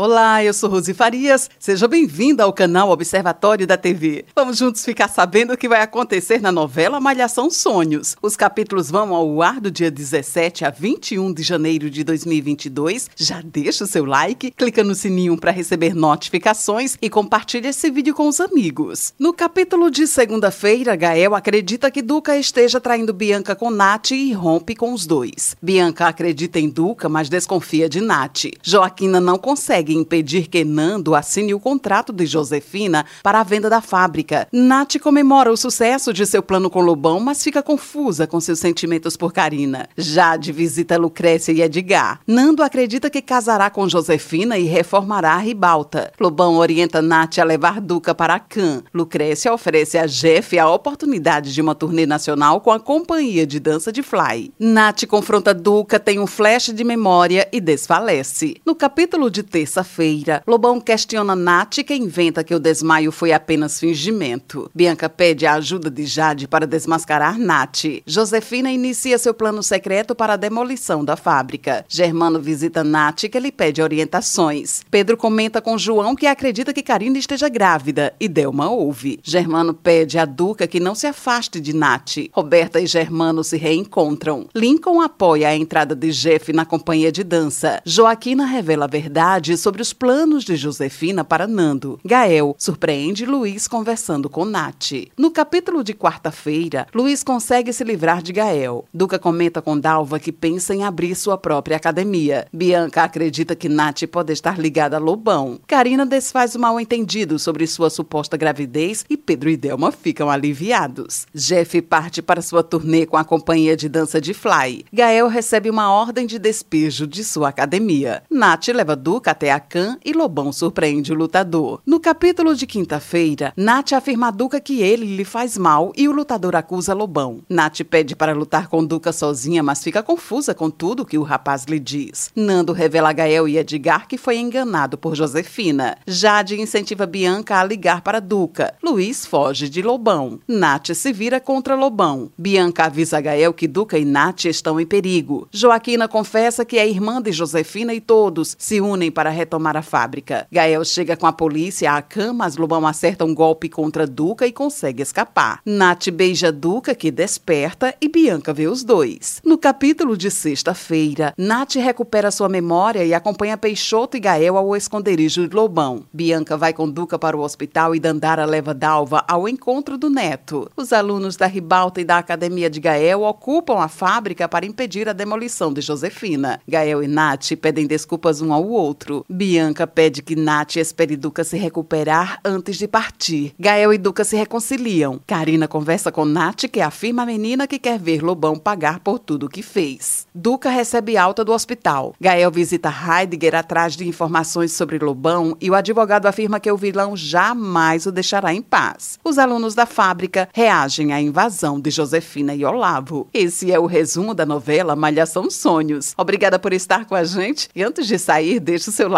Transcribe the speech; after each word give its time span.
Olá, 0.00 0.44
eu 0.44 0.54
sou 0.54 0.70
Rosi 0.70 0.94
Farias. 0.94 1.50
Seja 1.58 1.88
bem-vinda 1.88 2.44
ao 2.44 2.52
canal 2.52 2.88
Observatório 2.90 3.66
da 3.66 3.76
TV. 3.76 4.26
Vamos 4.32 4.56
juntos 4.56 4.84
ficar 4.84 5.08
sabendo 5.08 5.54
o 5.54 5.56
que 5.56 5.68
vai 5.68 5.82
acontecer 5.82 6.40
na 6.40 6.52
novela 6.52 7.00
Malhação 7.00 7.50
Sonhos. 7.50 8.14
Os 8.22 8.36
capítulos 8.36 8.92
vão 8.92 9.12
ao 9.12 9.42
ar 9.42 9.60
do 9.60 9.72
dia 9.72 9.90
17 9.90 10.64
a 10.64 10.70
21 10.70 11.32
de 11.32 11.42
janeiro 11.42 11.90
de 11.90 12.04
2022. 12.04 13.10
Já 13.16 13.42
deixa 13.44 13.82
o 13.82 13.88
seu 13.88 14.04
like, 14.04 14.52
clica 14.52 14.84
no 14.84 14.94
sininho 14.94 15.36
para 15.36 15.50
receber 15.50 15.96
notificações 15.96 16.96
e 17.02 17.10
compartilha 17.10 17.66
esse 17.66 17.90
vídeo 17.90 18.14
com 18.14 18.28
os 18.28 18.38
amigos. 18.38 19.12
No 19.18 19.32
capítulo 19.32 19.90
de 19.90 20.06
segunda-feira, 20.06 20.94
Gael 20.94 21.34
acredita 21.34 21.90
que 21.90 22.02
Duca 22.02 22.38
esteja 22.38 22.80
traindo 22.80 23.12
Bianca 23.12 23.56
com 23.56 23.68
Nath 23.68 24.12
e 24.12 24.32
rompe 24.32 24.76
com 24.76 24.92
os 24.92 25.06
dois. 25.06 25.56
Bianca 25.60 26.06
acredita 26.06 26.60
em 26.60 26.68
Duca, 26.68 27.08
mas 27.08 27.28
desconfia 27.28 27.88
de 27.88 28.00
Nath. 28.00 28.44
Joaquina 28.62 29.20
não 29.20 29.36
consegue 29.36 29.87
consegue 29.88 29.94
impedir 29.94 30.48
que 30.48 30.64
Nando 30.64 31.14
assine 31.14 31.54
o 31.54 31.60
contrato 31.60 32.12
de 32.12 32.26
Josefina 32.26 33.06
para 33.22 33.40
a 33.40 33.44
venda 33.44 33.70
da 33.70 33.80
fábrica. 33.80 34.46
Nath 34.52 34.98
comemora 35.00 35.50
o 35.50 35.56
sucesso 35.56 36.12
de 36.12 36.26
seu 36.26 36.42
plano 36.42 36.68
com 36.68 36.80
Lobão, 36.80 37.18
mas 37.20 37.42
fica 37.42 37.62
confusa 37.62 38.26
com 38.26 38.40
seus 38.40 38.58
sentimentos 38.58 39.16
por 39.16 39.32
Karina. 39.32 39.88
Jade 39.96 40.52
visita 40.52 40.98
Lucrécia 40.98 41.52
e 41.52 41.62
Edgar. 41.62 42.20
Nando 42.26 42.62
acredita 42.62 43.08
que 43.08 43.22
casará 43.22 43.70
com 43.70 43.88
Josefina 43.88 44.58
e 44.58 44.64
reformará 44.64 45.34
a 45.34 45.38
ribalta. 45.38 46.12
Lobão 46.20 46.56
orienta 46.56 47.00
Nath 47.00 47.38
a 47.38 47.44
levar 47.44 47.80
Duca 47.80 48.14
para 48.14 48.38
Cannes. 48.38 48.82
Lucrécia 48.92 49.52
oferece 49.52 49.96
a 49.96 50.06
Jeff 50.06 50.58
a 50.58 50.68
oportunidade 50.70 51.54
de 51.54 51.62
uma 51.62 51.74
turnê 51.74 52.04
nacional 52.04 52.60
com 52.60 52.70
a 52.70 52.80
companhia 52.80 53.46
de 53.46 53.58
dança 53.58 53.92
de 53.92 54.02
Fly. 54.02 54.52
Nath 54.58 55.06
confronta 55.06 55.54
Duca, 55.54 55.98
tem 55.98 56.18
um 56.18 56.26
flash 56.26 56.72
de 56.74 56.84
memória 56.84 57.48
e 57.52 57.60
desfalece. 57.60 58.56
No 58.66 58.74
capítulo 58.74 59.30
de 59.30 59.42
terça 59.42 59.77
terça-feira, 59.78 60.42
Lobão 60.46 60.80
questiona 60.80 61.36
Nath 61.36 61.78
que 61.86 61.94
inventa 61.94 62.42
que 62.42 62.54
o 62.54 62.58
desmaio 62.58 63.12
foi 63.12 63.32
apenas 63.32 63.78
fingimento. 63.78 64.70
Bianca 64.74 65.08
pede 65.08 65.46
a 65.46 65.54
ajuda 65.54 65.90
de 65.90 66.04
Jade 66.04 66.48
para 66.48 66.66
desmascarar 66.66 67.38
Nath. 67.38 68.02
Josefina 68.06 68.70
inicia 68.70 69.18
seu 69.18 69.32
plano 69.32 69.62
secreto 69.62 70.14
para 70.14 70.34
a 70.34 70.36
demolição 70.36 71.04
da 71.04 71.16
fábrica. 71.16 71.84
Germano 71.88 72.40
visita 72.40 72.82
Nath 72.82 73.28
que 73.30 73.38
lhe 73.38 73.52
pede 73.52 73.82
orientações. 73.82 74.82
Pedro 74.90 75.16
comenta 75.16 75.60
com 75.60 75.78
João 75.78 76.16
que 76.16 76.26
acredita 76.26 76.72
que 76.72 76.82
Karina 76.82 77.18
esteja 77.18 77.48
grávida 77.48 78.14
e 78.18 78.28
Delma 78.28 78.70
ouve. 78.70 79.20
Germano 79.22 79.74
pede 79.74 80.18
a 80.18 80.24
Duca 80.24 80.66
que 80.66 80.80
não 80.80 80.94
se 80.94 81.06
afaste 81.06 81.60
de 81.60 81.74
Nath. 81.74 82.28
Roberta 82.32 82.80
e 82.80 82.86
Germano 82.86 83.44
se 83.44 83.56
reencontram. 83.56 84.46
Lincoln 84.54 85.00
apoia 85.00 85.48
a 85.48 85.56
entrada 85.56 85.94
de 85.94 86.10
Jeff 86.10 86.52
na 86.52 86.64
companhia 86.64 87.12
de 87.12 87.22
dança. 87.22 87.80
Joaquina 87.84 88.44
revela 88.44 88.84
a 88.84 88.88
verdade 88.88 89.52
sobre 89.58 89.82
os 89.82 89.92
planos 89.92 90.44
de 90.44 90.56
Josefina 90.56 91.24
para 91.24 91.46
Nando. 91.46 92.00
Gael 92.04 92.54
surpreende 92.58 93.26
Luiz 93.26 93.68
conversando 93.68 94.30
com 94.30 94.44
Nath. 94.44 94.92
No 95.16 95.30
capítulo 95.30 95.84
de 95.84 95.92
quarta-feira, 95.92 96.86
Luiz 96.94 97.22
consegue 97.22 97.72
se 97.72 97.84
livrar 97.84 98.22
de 98.22 98.32
Gael. 98.32 98.84
Duca 98.94 99.18
comenta 99.18 99.60
com 99.60 99.78
Dalva 99.78 100.18
que 100.18 100.32
pensa 100.32 100.74
em 100.74 100.84
abrir 100.84 101.14
sua 101.14 101.36
própria 101.36 101.76
academia. 101.76 102.46
Bianca 102.52 103.02
acredita 103.02 103.54
que 103.54 103.68
Nath 103.68 104.04
pode 104.10 104.32
estar 104.32 104.58
ligada 104.58 104.96
a 104.96 105.00
Lobão. 105.00 105.58
Karina 105.66 106.06
desfaz 106.06 106.54
o 106.54 106.58
mal-entendido 106.58 107.38
sobre 107.38 107.66
sua 107.66 107.90
suposta 107.90 108.36
gravidez 108.36 109.04
e 109.10 109.16
Pedro 109.16 109.50
e 109.50 109.56
Delma 109.56 109.90
ficam 109.92 110.30
aliviados. 110.30 111.26
Jeff 111.34 111.82
parte 111.82 112.22
para 112.22 112.42
sua 112.42 112.62
turnê 112.62 113.06
com 113.06 113.16
a 113.16 113.24
companhia 113.24 113.76
de 113.76 113.88
dança 113.88 114.20
de 114.20 114.32
Fly. 114.32 114.84
Gael 114.92 115.28
recebe 115.28 115.68
uma 115.68 115.92
ordem 115.92 116.26
de 116.26 116.38
despejo 116.38 117.06
de 117.06 117.24
sua 117.24 117.48
academia. 117.48 118.22
Nath 118.30 118.68
leva 118.68 118.94
Duca 118.94 119.30
até 119.30 119.47
a 119.50 119.60
Khan 119.60 119.98
e 120.04 120.12
Lobão 120.12 120.52
surpreende 120.52 121.12
o 121.12 121.16
lutador. 121.16 121.80
No 121.84 122.00
capítulo 122.00 122.54
de 122.54 122.66
quinta-feira, 122.66 123.52
Nath 123.56 123.92
afirma 123.92 124.28
a 124.28 124.30
Duca 124.30 124.60
que 124.60 124.80
ele 124.82 125.16
lhe 125.16 125.24
faz 125.24 125.56
mal 125.56 125.92
e 125.96 126.08
o 126.08 126.12
lutador 126.12 126.56
acusa 126.56 126.94
Lobão. 126.94 127.40
Nath 127.48 127.80
pede 127.82 128.14
para 128.14 128.32
lutar 128.32 128.68
com 128.68 128.84
Duca 128.84 129.12
sozinha, 129.12 129.62
mas 129.62 129.82
fica 129.82 130.02
confusa 130.02 130.54
com 130.54 130.70
tudo 130.70 131.04
que 131.04 131.18
o 131.18 131.22
rapaz 131.22 131.64
lhe 131.64 131.78
diz. 131.78 132.30
Nando 132.34 132.72
revela 132.72 133.10
a 133.10 133.12
Gael 133.12 133.48
e 133.48 133.58
Edgar 133.58 134.06
que 134.06 134.18
foi 134.18 134.38
enganado 134.38 134.96
por 134.98 135.14
Josefina. 135.14 135.96
Jade 136.06 136.60
incentiva 136.60 137.06
Bianca 137.06 137.58
a 137.58 137.64
ligar 137.64 138.02
para 138.02 138.20
Duca. 138.20 138.74
Luiz 138.82 139.26
foge 139.26 139.68
de 139.68 139.82
Lobão. 139.82 140.40
Nath 140.46 140.94
se 140.94 141.12
vira 141.12 141.40
contra 141.40 141.74
Lobão. 141.74 142.30
Bianca 142.36 142.84
avisa 142.84 143.18
a 143.18 143.20
Gael 143.20 143.52
que 143.52 143.68
Duca 143.68 143.98
e 143.98 144.04
Nath 144.04 144.46
estão 144.46 144.80
em 144.80 144.86
perigo. 144.86 145.48
Joaquina 145.52 146.08
confessa 146.08 146.64
que 146.64 146.78
é 146.78 146.88
irmã 146.88 147.20
de 147.20 147.32
Josefina 147.32 147.94
e 147.94 148.00
todos 148.00 148.56
se 148.58 148.80
unem 148.80 149.10
para 149.10 149.30
retomar 149.38 149.76
a 149.76 149.82
fábrica. 149.82 150.46
Gael 150.50 150.84
chega 150.84 151.16
com 151.16 151.26
a 151.26 151.32
polícia 151.32 151.92
à 151.92 152.02
cama, 152.02 152.48
mas 152.48 152.56
Lobão 152.56 152.86
acerta 152.86 153.24
um 153.24 153.34
golpe 153.34 153.68
contra 153.68 154.06
Duca 154.06 154.46
e 154.46 154.52
consegue 154.52 155.02
escapar. 155.02 155.60
Nath 155.66 156.08
beija 156.10 156.50
Duca, 156.50 156.94
que 156.94 157.10
desperta, 157.10 157.94
e 158.00 158.08
Bianca 158.08 158.54
vê 158.54 158.68
os 158.68 158.84
dois. 158.84 159.40
No 159.44 159.58
capítulo 159.58 160.16
de 160.16 160.30
sexta-feira, 160.30 161.34
Nath 161.36 161.74
recupera 161.74 162.30
sua 162.30 162.48
memória 162.48 163.04
e 163.04 163.12
acompanha 163.12 163.58
Peixoto 163.58 164.16
e 164.16 164.20
Gael 164.20 164.56
ao 164.56 164.74
esconderijo 164.76 165.46
de 165.46 165.54
Lobão. 165.54 166.04
Bianca 166.12 166.56
vai 166.56 166.72
com 166.72 166.88
Duca 166.88 167.18
para 167.18 167.36
o 167.36 167.40
hospital 167.40 167.94
e 167.94 168.00
Dandara 168.00 168.44
leva 168.44 168.72
Dalva 168.72 169.24
ao 169.28 169.48
encontro 169.48 169.98
do 169.98 170.08
neto. 170.08 170.70
Os 170.76 170.92
alunos 170.92 171.36
da 171.36 171.46
Ribalta 171.46 172.00
e 172.00 172.04
da 172.04 172.18
Academia 172.18 172.70
de 172.70 172.80
Gael 172.80 173.22
ocupam 173.22 173.80
a 173.80 173.88
fábrica 173.88 174.48
para 174.48 174.64
impedir 174.64 175.08
a 175.08 175.12
demolição 175.12 175.72
de 175.72 175.80
Josefina. 175.80 176.60
Gael 176.68 177.02
e 177.02 177.08
Nath 177.08 177.52
pedem 177.60 177.86
desculpas 177.86 178.40
um 178.40 178.52
ao 178.52 178.64
outro. 178.66 179.24
Bianca 179.30 179.86
pede 179.86 180.22
que 180.22 180.34
Nath 180.34 180.76
espere 180.76 181.14
Duca 181.14 181.44
se 181.44 181.58
recuperar 181.58 182.40
antes 182.42 182.78
de 182.78 182.88
partir. 182.88 183.54
Gael 183.60 183.92
e 183.92 183.98
Duca 183.98 184.24
se 184.24 184.34
reconciliam. 184.34 185.20
Karina 185.26 185.68
conversa 185.68 186.10
com 186.10 186.24
Nath, 186.24 186.64
que 186.72 186.80
afirma 186.80 187.24
a 187.24 187.26
menina 187.26 187.66
que 187.66 187.78
quer 187.78 187.98
ver 187.98 188.22
Lobão 188.22 188.58
pagar 188.58 189.00
por 189.00 189.18
tudo 189.18 189.44
o 189.44 189.48
que 189.50 189.60
fez. 189.60 190.26
Duca 190.34 190.70
recebe 190.70 191.18
alta 191.18 191.44
do 191.44 191.52
hospital. 191.52 192.14
Gael 192.18 192.50
visita 192.50 192.88
Heidegger 192.88 193.54
atrás 193.54 193.94
de 193.94 194.08
informações 194.08 194.72
sobre 194.72 194.98
Lobão 194.98 195.54
e 195.60 195.70
o 195.70 195.74
advogado 195.74 196.24
afirma 196.24 196.58
que 196.58 196.72
o 196.72 196.76
vilão 196.78 197.14
jamais 197.14 198.06
o 198.06 198.12
deixará 198.12 198.54
em 198.54 198.62
paz. 198.62 199.18
Os 199.22 199.36
alunos 199.36 199.74
da 199.74 199.84
fábrica 199.84 200.48
reagem 200.54 201.12
à 201.12 201.20
invasão 201.20 201.78
de 201.78 201.90
Josefina 201.90 202.54
e 202.54 202.64
Olavo. 202.64 203.28
Esse 203.34 203.70
é 203.70 203.78
o 203.78 203.84
resumo 203.84 204.32
da 204.32 204.46
novela 204.46 204.96
Malhação 204.96 205.50
Sonhos. 205.50 206.14
Obrigada 206.16 206.58
por 206.58 206.72
estar 206.72 207.04
com 207.04 207.14
a 207.14 207.24
gente 207.24 207.68
e 207.76 207.82
antes 207.82 208.06
de 208.06 208.18
sair, 208.18 208.58
deixe 208.58 208.88
o 208.88 208.92
seu 208.92 209.17